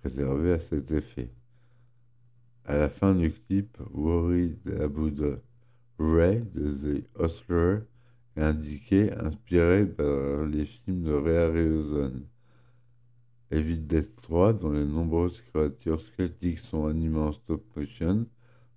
réservée 0.04 0.54
à 0.54 0.60
cet 0.60 0.92
effet. 0.92 1.30
À 2.66 2.78
la 2.78 2.90
fin 2.90 3.14
du 3.14 3.32
clip, 3.32 3.78
Worried 3.92 4.60
About 4.80 5.40
Ray 6.00 6.42
de 6.54 6.72
The 6.72 7.04
Hustler 7.20 7.80
est 8.38 8.42
indiqué 8.42 9.12
inspiré 9.14 9.86
par 9.86 10.46
les 10.46 10.66
films 10.66 11.04
de 11.04 11.12
Ray 11.12 11.38
Harryhausen. 11.38 12.26
Evil 13.52 13.86
Death 13.86 14.16
3, 14.22 14.54
dont 14.54 14.72
les 14.72 14.86
nombreuses 14.86 15.42
créatures 15.52 16.00
squelettiques 16.00 16.60
sont 16.60 16.86
animées 16.86 17.20
en 17.20 17.34
stop 17.34 17.62
motion, 17.76 18.26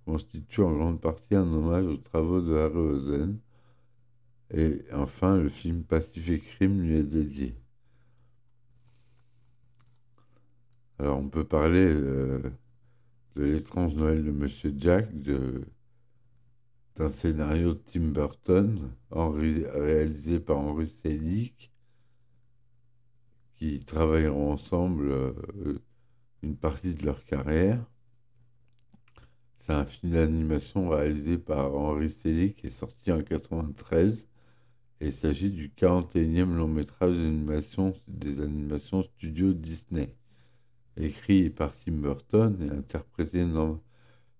constitue 0.05 0.61
en 0.61 0.73
grande 0.73 0.99
partie 0.99 1.35
un 1.35 1.43
hommage 1.43 1.85
aux 1.85 1.95
travaux 1.95 2.41
de 2.41 2.53
Harryhausen. 2.53 3.39
Et 4.53 4.81
enfin, 4.93 5.37
le 5.37 5.49
film 5.49 5.83
Pacific 5.83 6.43
Rim 6.59 6.81
lui 6.81 6.95
est 6.95 7.03
dédié. 7.03 7.55
Alors, 10.99 11.19
on 11.19 11.27
peut 11.29 11.43
parler 11.43 11.85
euh, 11.85 12.41
de 13.35 13.43
l'étrange 13.43 13.95
Noël 13.95 14.23
de 14.23 14.31
Monsieur 14.31 14.73
Jack, 14.77 15.09
d'un 16.95 17.09
scénario 17.09 17.73
de 17.73 17.81
Tim 17.91 18.11
Burton, 18.11 18.91
réalisé 19.11 20.39
par 20.39 20.57
Henry 20.57 20.87
Selick, 20.87 21.71
qui 23.57 23.83
travailleront 23.83 24.51
ensemble 24.51 25.11
euh, 25.11 25.81
une 26.43 26.55
partie 26.55 26.93
de 26.93 27.05
leur 27.05 27.23
carrière. 27.25 27.83
C'est 29.59 29.73
un 29.73 29.85
film 29.85 30.13
d'animation 30.13 30.89
réalisé 30.89 31.37
par 31.37 31.73
Henry 31.73 32.09
Selick 32.09 32.63
est 32.63 32.69
sorti 32.69 33.11
en 33.11 33.17
1993. 33.17 34.27
Il 35.01 35.11
s'agit 35.11 35.51
du 35.51 35.69
41e 35.69 36.55
long 36.55 36.67
métrage 36.67 37.15
d'animation 37.15 37.93
des 38.07 38.39
animations 38.39 39.03
studio 39.03 39.53
Disney 39.53 40.09
écrit 40.97 41.49
par 41.49 41.73
Tim 41.77 41.93
Burton 41.93 42.57
et 42.61 42.73
interprété 42.73 43.45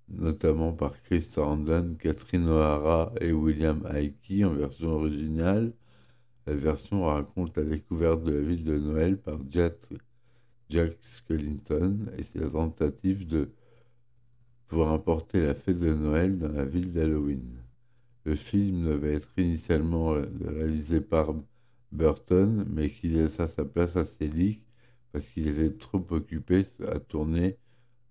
notamment 0.07 0.71
par 0.71 1.01
Chris 1.03 1.23
Sarandon, 1.23 1.95
Catherine 1.99 2.49
O'Hara 2.49 3.11
et 3.19 3.31
William 3.31 3.85
Hickey 3.93 4.45
en 4.45 4.53
version 4.53 4.91
originale. 4.91 5.73
La 6.47 6.53
version 6.53 7.05
raconte 7.05 7.57
la 7.57 7.63
découverte 7.63 8.23
de 8.23 8.31
la 8.31 8.41
ville 8.41 8.63
de 8.63 8.77
Noël 8.77 9.17
par 9.17 9.39
Jack, 9.49 9.75
Jack 10.69 10.95
Skellington 11.01 12.05
et 12.17 12.23
ses 12.23 12.51
tentatives 12.51 13.27
de 13.27 13.49
pour 14.67 14.89
importer 14.89 15.45
la 15.45 15.53
fête 15.53 15.79
de 15.79 15.93
Noël 15.93 16.37
dans 16.37 16.51
la 16.51 16.65
ville 16.65 16.93
d'Halloween. 16.93 17.64
Le 18.25 18.35
film 18.35 18.85
devait 18.85 19.13
être 19.13 19.29
initialement 19.37 20.15
réalisé 20.43 20.99
par 20.99 21.35
Burton, 21.91 22.65
mais 22.67 22.89
qui 22.89 23.07
laissa 23.07 23.45
sa 23.45 23.63
place 23.63 23.95
à 23.95 24.03
Selig 24.03 24.61
parce 25.11 25.25
qu'il 25.27 25.47
était 25.47 25.77
trop 25.77 26.05
occupé 26.09 26.65
à 26.87 26.99
tourner 26.99 27.55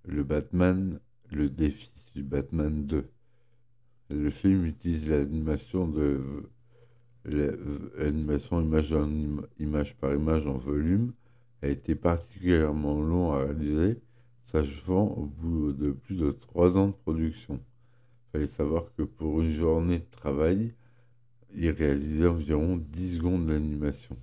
le 0.07 0.23
Batman, 0.23 1.01
le 1.31 1.51
défi 1.51 1.91
du 2.15 2.23
Batman 2.23 2.87
2. 2.87 3.05
Le 4.11 4.31
film 4.31 4.65
utilise 4.65 5.09
l'animation 5.11 5.89
de 5.89 6.49
l'animation 7.25 8.63
image, 8.63 8.95
image 9.59 9.97
par 9.97 10.15
image 10.15 10.47
en 10.47 10.57
volume 10.57 11.13
a 11.63 11.69
été 11.69 11.95
particulièrement 11.95 13.01
long 13.01 13.33
à 13.33 13.45
réaliser, 13.45 14.01
s'achevant 14.45 15.09
au 15.09 15.27
bout 15.27 15.73
de 15.73 15.91
plus 15.91 16.17
de 16.17 16.31
trois 16.31 16.77
ans 16.77 16.89
de 16.89 16.93
production. 16.93 17.61
Il 18.35 18.39
fallait 18.39 18.47
savoir 18.53 18.93
que 18.97 19.05
pour 19.05 19.43
une 19.43 19.53
journée 19.53 20.01
de 20.01 20.11
travail, 20.11 20.75
il 21.55 21.71
réalisait 21.71 22.27
environ 22.27 22.79
10 22.79 23.19
secondes 23.19 23.47
d'animation. 23.47 24.17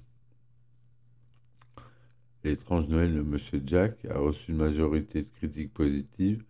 L'étrange 2.43 2.89
Noël 2.89 3.15
de 3.15 3.21
Monsieur 3.21 3.63
Jack 3.65 4.03
a 4.03 4.17
reçu 4.17 4.51
une 4.51 4.57
majorité 4.57 5.21
de 5.21 5.29
critiques 5.29 5.73
positives, 5.73 6.43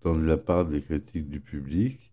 tant 0.00 0.16
de 0.16 0.24
la 0.24 0.36
part 0.36 0.66
des 0.66 0.82
critiques 0.82 1.30
du 1.30 1.38
public. 1.38 2.10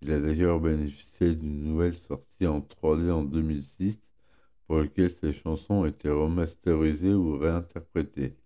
Il 0.00 0.12
a 0.12 0.20
d'ailleurs 0.20 0.60
bénéficié 0.60 1.34
d'une 1.34 1.64
nouvelle 1.64 1.98
sortie 1.98 2.46
en 2.46 2.60
3D 2.60 3.10
en 3.10 3.24
2006, 3.24 3.98
pour 4.68 4.78
laquelle 4.78 5.10
ses 5.10 5.32
chansons 5.32 5.74
ont 5.74 5.86
été 5.86 6.08
remasterisées 6.08 7.14
ou 7.14 7.36
réinterprétées. 7.36 8.36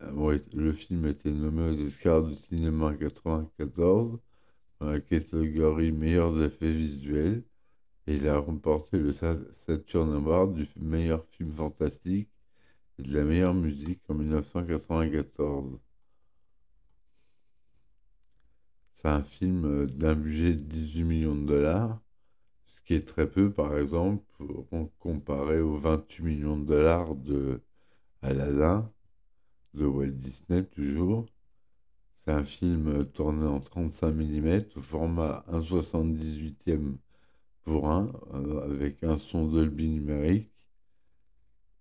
Le 0.00 0.72
film 0.72 1.04
a 1.06 1.10
été 1.10 1.30
nommé 1.30 1.70
aux 1.70 1.86
Oscars 1.86 2.22
du 2.22 2.34
cinéma 2.34 2.86
en 2.86 2.90
1994 2.90 4.18
dans 4.80 4.90
la 4.90 5.00
catégorie 5.00 5.92
meilleurs 5.92 6.42
effets 6.42 6.70
visuels 6.70 7.42
et 8.06 8.16
il 8.16 8.28
a 8.28 8.38
remporté 8.38 8.98
le 8.98 9.12
Saturn 9.12 10.12
Award 10.14 10.54
du 10.54 10.68
meilleur 10.76 11.24
film 11.26 11.50
fantastique 11.50 12.28
et 12.98 13.02
de 13.02 13.14
la 13.14 13.24
meilleure 13.24 13.54
musique 13.54 14.00
en 14.08 14.14
1994. 14.14 15.78
C'est 18.96 19.08
un 19.08 19.22
film 19.22 19.64
euh, 19.64 19.86
d'un 19.86 20.14
budget 20.14 20.52
de 20.52 20.62
18 20.62 21.04
millions 21.04 21.36
de 21.36 21.46
dollars, 21.46 22.00
ce 22.66 22.80
qui 22.82 22.94
est 22.94 23.06
très 23.06 23.28
peu 23.28 23.52
par 23.52 23.76
exemple 23.78 24.24
comparé 24.98 25.60
aux 25.60 25.76
28 25.76 26.22
millions 26.22 26.58
de 26.58 26.66
dollars 26.66 27.14
de 27.14 27.60
Aladdin 28.22 28.90
de 29.76 29.86
Walt 29.86 30.12
Disney 30.12 30.64
toujours. 30.64 31.26
C'est 32.20 32.32
un 32.32 32.44
film 32.44 33.06
tourné 33.12 33.46
en 33.46 33.60
35 33.60 34.12
mm 34.12 34.60
au 34.76 34.82
format 34.82 35.44
1,78e 35.48 36.98
pour 37.64 37.88
un, 37.90 38.12
euh, 38.34 38.62
avec 38.64 39.04
un 39.04 39.18
son 39.18 39.46
Dolby 39.46 39.88
numérique, 39.88 40.50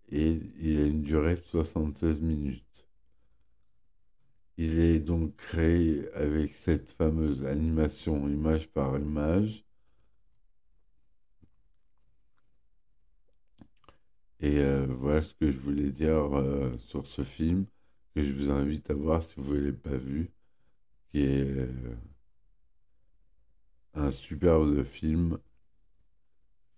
et 0.10 0.40
il 0.60 0.78
a 0.82 0.86
une 0.88 1.04
durée 1.04 1.36
de 1.36 1.42
76 1.42 2.20
minutes. 2.22 2.88
Il 4.58 4.80
est 4.80 5.00
donc 5.00 5.36
créé 5.38 6.12
avec 6.14 6.56
cette 6.58 6.92
fameuse 6.92 7.46
animation 7.46 8.28
image 8.28 8.68
par 8.70 8.98
image. 9.00 9.64
Et 14.40 14.60
euh, 14.60 14.86
voilà 14.88 15.22
ce 15.22 15.34
que 15.34 15.52
je 15.52 15.60
voulais 15.60 15.92
dire 15.92 16.38
euh, 16.38 16.78
sur 16.78 17.06
ce 17.08 17.24
film, 17.24 17.66
que 18.16 18.24
je 18.24 18.34
vous 18.34 18.50
invite 18.50 18.90
à 18.90 18.94
voir 18.94 19.22
si 19.22 19.34
vous 19.38 19.54
ne 19.54 19.60
l'avez 19.60 19.74
pas 19.74 19.98
vu, 19.98 20.32
qui 21.12 21.20
est 21.20 21.68
un 23.94 24.10
superbe 24.10 24.84
film 24.86 25.38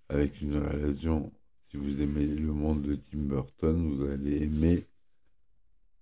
avec 0.10 0.42
une 0.42 0.58
relation, 0.58 1.32
si 1.70 1.78
vous 1.78 2.02
aimez 2.02 2.26
le 2.26 2.52
monde 2.52 2.82
de 2.82 2.96
Tim 2.96 3.20
Burton, 3.20 3.96
vous 3.96 4.06
allez 4.06 4.44
aimer 4.44 4.88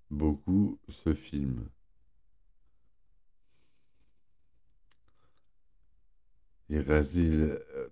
beaucoup 0.10 0.80
ce 0.88 1.14
film. 1.14 1.68
Euh, 6.72 7.90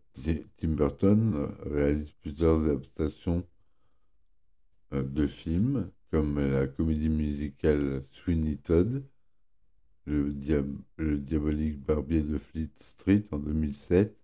Tim 0.57 0.69
Burton 0.69 1.53
réalise 1.65 2.11
plusieurs 2.11 2.63
adaptations 2.63 3.45
euh, 4.93 5.03
de 5.03 5.27
films, 5.27 5.91
comme 6.13 6.39
la 6.39 6.67
comédie 6.67 7.09
musicale 7.09 8.05
Sweeney 8.11 8.57
Todd, 8.57 9.03
le, 10.05 11.17
diabolique 11.17 11.83
barbier 11.83 12.21
de 12.21 12.37
Fleet 12.37 12.69
Street 12.77 13.23
en 13.31 13.39
2007, 13.39 14.15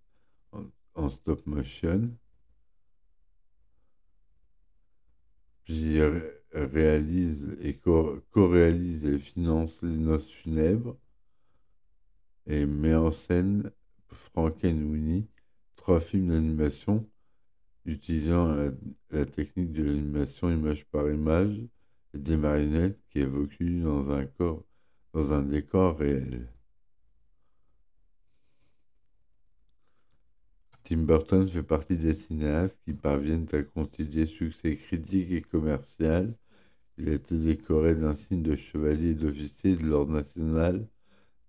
en 0.94 1.10
stop 1.10 1.48
motion. 1.48 2.12
Puis 5.64 6.00
réalise 6.54 7.58
et 7.60 7.80
co-réalise 7.80 9.06
et 9.06 9.18
finance 9.18 9.82
les 9.82 9.98
noces 9.98 10.30
funèbres 10.30 10.96
et 12.46 12.68
met 12.68 12.94
en 12.94 13.10
scène 13.10 13.72
Frankenweenie, 14.10 15.28
trois 15.76 16.02
films 16.02 16.28
d'animation 16.28 17.10
utilisant 17.86 18.54
la, 19.10 19.26
technique 19.26 19.72
de 19.72 19.82
l'animation 19.82 20.52
image 20.52 20.86
par 20.86 21.10
image 21.10 21.60
des 22.14 22.38
marionnettes 22.38 23.00
qui 23.10 23.20
évoluent 23.20 23.82
dans 23.82 24.12
un 24.12 24.26
corps, 24.26 24.64
dans 25.14 25.34
un 25.34 25.42
décor 25.42 25.98
réel. 25.98 26.48
Tim 30.84 31.04
Burton 31.06 31.48
fait 31.48 31.64
partie 31.64 31.96
des 31.98 32.16
cinéastes 32.16 32.80
qui 32.84 32.94
parviennent 32.94 33.48
à 33.54 33.62
concilier 33.62 34.26
succès 34.26 34.76
critique 34.76 35.32
et 35.32 35.42
commercial. 35.42 36.34
Il 36.98 37.10
a 37.10 37.14
été 37.14 37.38
décoré 37.38 37.96
d'un 37.96 38.14
signe 38.14 38.42
de 38.44 38.56
chevalier 38.56 39.14
d'officier 39.14 39.76
de 39.76 39.86
l'Ordre 39.86 40.14
national 40.14 40.88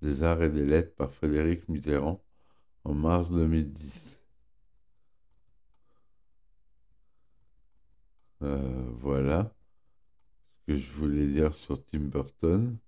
des 0.03 0.23
arts 0.23 0.43
et 0.43 0.51
des 0.51 0.67
lettres 0.67 0.95
par 0.95 1.11
Frédéric 1.13 1.69
Mitterrand 1.69 2.23
en 2.85 2.95
mars 2.95 3.31
2010. 3.31 4.21
Euh, 8.43 8.91
voilà 9.01 9.55
que 10.71 10.77
je 10.77 10.93
voulais 10.93 11.27
dire 11.27 11.53
sur 11.53 11.85
Tim 11.87 11.99
Burton. 11.99 12.79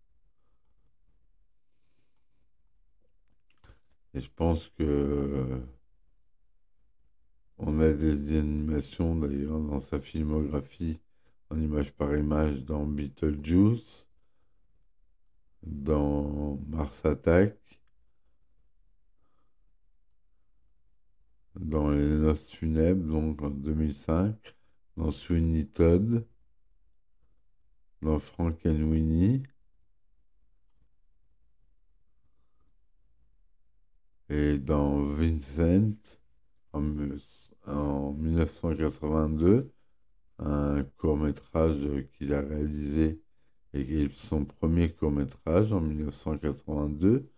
Et 4.15 4.21
je 4.21 4.31
pense 4.37 4.69
que 4.79 5.61
on 7.59 7.81
a 7.81 7.93
des 7.93 8.39
animations 8.39 9.17
d'ailleurs 9.17 9.59
dans 9.59 9.81
sa 9.81 9.99
filmographie 9.99 11.01
en 11.51 11.59
image 11.61 11.93
par 11.93 12.17
image 12.17 12.65
dans 12.65 12.87
Beetlejuice, 12.87 14.07
dans 15.65 16.59
Mars 16.69 17.05
Attack, 17.05 17.57
dans 21.57 21.91
Les 21.91 21.99
Noces 21.99 22.47
funèbres, 22.47 23.13
donc 23.13 23.43
en 23.43 23.51
2005, 23.51 24.37
dans 24.97 25.11
Sweeney 25.11 25.67
Todd, 25.67 26.25
dans 28.03 28.19
Frankenweenie, 28.19 29.45
et 34.29 34.59
dans 34.59 35.03
Vincent 35.03 35.93
en, 36.73 36.83
en 37.67 38.13
1982, 38.15 39.73
un 40.39 40.83
court 40.97 41.17
métrage 41.17 42.07
qu'il 42.15 42.35
a 42.35 42.41
réalisé 42.41 43.23
et 43.75 44.09
son 44.15 44.45
premier 44.45 44.93
court 44.93 45.13
métrage 45.13 45.73
en 45.73 45.81
1982. 45.81 47.31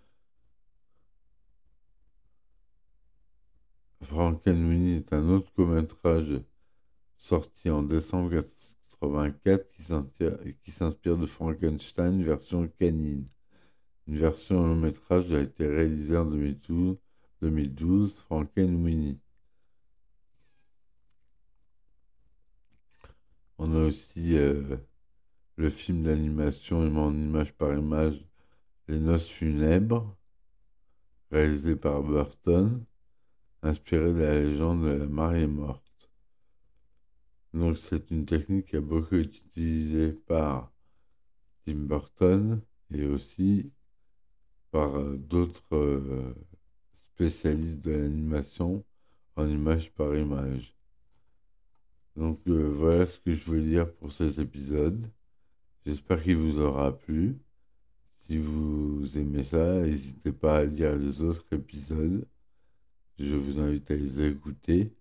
Frankenweenie 4.02 4.96
est 4.96 5.12
un 5.12 5.28
autre 5.28 5.52
court 5.52 5.68
métrage 5.68 6.40
sorti 7.16 7.70
en 7.70 7.82
décembre 7.82 8.30
1984 9.06 9.70
qui 10.62 10.72
s'inspire 10.72 11.16
de 11.16 11.26
Frankenstein 11.26 12.22
version 12.22 12.68
canine. 12.78 13.26
Une 14.06 14.18
version 14.18 14.66
long 14.66 14.76
métrage 14.76 15.32
a 15.32 15.40
été 15.40 15.66
réalisée 15.66 16.16
en 16.16 16.26
2012, 16.26 16.96
2012 17.42 18.14
Frankenweenie. 18.16 19.18
On 23.58 23.74
a 23.74 23.86
aussi 23.86 24.36
euh, 24.36 24.76
le 25.56 25.70
film 25.70 26.02
d'animation 26.02 26.80
en 26.80 27.14
image 27.14 27.52
par 27.54 27.72
image 27.72 28.24
Les 28.88 28.98
Noces 28.98 29.28
funèbres, 29.28 30.16
réalisé 31.30 31.76
par 31.76 32.02
Burton, 32.02 32.84
inspiré 33.62 34.12
de 34.12 34.18
la 34.18 34.40
légende 34.40 34.84
de 34.84 34.92
la 34.92 35.06
mariée 35.06 35.46
morte. 35.46 35.83
Donc 37.54 37.78
c'est 37.78 38.10
une 38.10 38.26
technique 38.26 38.66
qui 38.66 38.76
a 38.76 38.80
beaucoup 38.80 39.14
été 39.14 39.38
utilisée 39.46 40.12
par 40.12 40.72
Tim 41.64 41.86
Burton 41.86 42.60
et 42.92 43.04
aussi 43.06 43.70
par 44.72 44.96
euh, 44.96 45.16
d'autres 45.16 45.62
euh, 45.76 46.34
spécialistes 47.14 47.80
de 47.80 47.92
l'animation 47.92 48.84
en 49.36 49.48
image 49.48 49.92
par 49.92 50.16
image. 50.16 50.74
Donc 52.16 52.40
euh, 52.48 52.72
voilà 52.76 53.06
ce 53.06 53.20
que 53.20 53.32
je 53.32 53.48
veux 53.48 53.62
dire 53.62 53.88
pour 53.94 54.10
cet 54.10 54.40
épisode. 54.40 55.08
J'espère 55.86 56.20
qu'il 56.24 56.38
vous 56.38 56.58
aura 56.58 56.98
plu. 56.98 57.38
Si 58.26 58.36
vous 58.36 59.16
aimez 59.16 59.44
ça, 59.44 59.80
n'hésitez 59.80 60.32
pas 60.32 60.58
à 60.58 60.64
lire 60.64 60.96
les 60.96 61.20
autres 61.22 61.46
épisodes. 61.52 62.26
Je 63.20 63.36
vous 63.36 63.60
invite 63.60 63.88
à 63.92 63.94
les 63.94 64.20
écouter. 64.26 64.92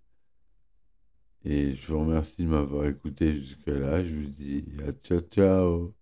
Et 1.45 1.75
je 1.75 1.88
vous 1.93 1.99
remercie 2.01 2.43
de 2.43 2.47
m'avoir 2.47 2.86
écouté 2.88 3.36
jusque-là. 3.41 4.03
Je 4.03 4.15
vous 4.15 4.27
dis 4.27 4.65
à 4.88 4.91
ciao 4.93 5.21
ciao. 5.21 5.95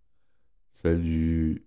Salut. 0.74 1.66